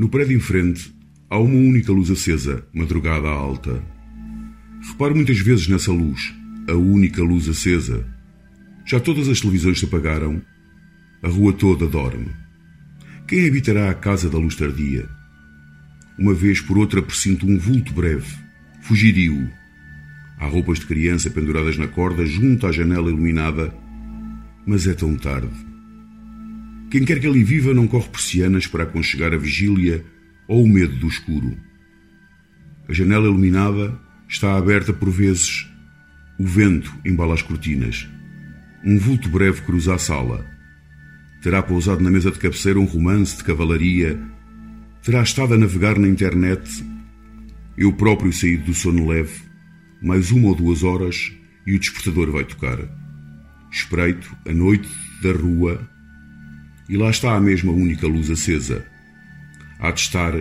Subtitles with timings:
[0.00, 0.94] No prédio em frente
[1.28, 3.84] há uma única luz acesa, madrugada alta.
[4.80, 6.34] Reparo muitas vezes nessa luz,
[6.66, 8.08] a única luz acesa.
[8.86, 10.40] Já todas as televisões se apagaram,
[11.22, 12.30] a rua toda dorme.
[13.28, 15.06] Quem habitará a casa da luz tardia?
[16.18, 18.34] Uma vez por outra presinto um vulto breve.
[18.80, 19.50] Fugirio.
[20.38, 23.70] Há roupas de criança penduradas na corda junto à janela iluminada,
[24.66, 25.69] mas é tão tarde.
[26.90, 30.04] Quem quer que ali viva não corre persianas para aconchegar a vigília
[30.48, 31.56] ou o medo do escuro.
[32.88, 33.96] A janela iluminada
[34.28, 35.68] está aberta por vezes.
[36.36, 38.08] O vento embala as cortinas.
[38.84, 40.44] Um vulto breve cruza a sala.
[41.40, 44.20] Terá pousado na mesa de cabeceira um romance de cavalaria.
[45.04, 46.84] Terá estado a navegar na internet.
[47.78, 49.42] Eu próprio saí do sono leve.
[50.02, 51.30] Mais uma ou duas horas
[51.64, 52.78] e o despertador vai tocar.
[53.70, 54.88] Espreito a noite
[55.22, 55.88] da rua
[56.90, 58.84] e lá está a mesma única luz acesa.
[59.78, 60.34] Há de estar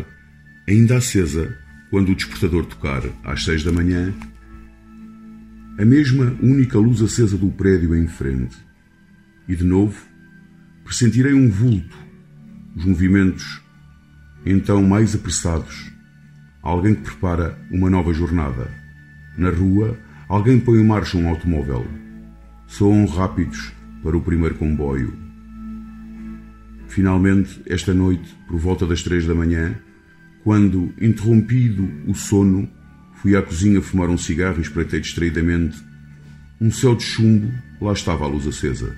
[0.68, 1.56] ainda acesa
[1.92, 4.12] quando o despertador tocar às seis da manhã.
[5.78, 8.58] A mesma única luz acesa do prédio em frente.
[9.48, 9.96] E de novo,
[10.84, 11.96] pressentirei um vulto,
[12.76, 13.62] os movimentos
[14.44, 15.92] então mais apressados.
[16.64, 18.72] Alguém que prepara uma nova jornada.
[19.38, 19.96] Na rua,
[20.28, 21.86] alguém põe em marcha um automóvel.
[22.66, 25.29] Soam rápidos para o primeiro comboio.
[26.90, 29.76] Finalmente, esta noite, por volta das três da manhã,
[30.44, 32.68] quando, interrompido o sono,
[33.14, 35.78] fui à cozinha fumar um cigarro e espreitei distraidamente
[36.60, 38.94] um céu de chumbo, lá estava a luz acesa.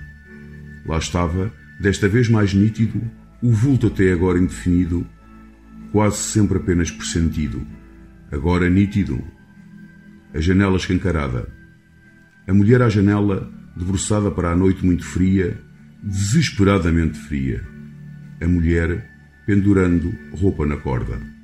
[0.86, 3.00] Lá estava, desta vez mais nítido,
[3.40, 5.06] o vulto até agora indefinido,
[5.92, 7.64] quase sempre apenas pressentido.
[8.32, 9.22] Agora nítido.
[10.34, 11.46] A janela escancarada.
[12.48, 15.60] A mulher à janela, debruçada para a noite muito fria,
[16.02, 17.71] desesperadamente fria
[18.42, 19.02] a mulher
[19.46, 21.41] pendurando roupa na corda.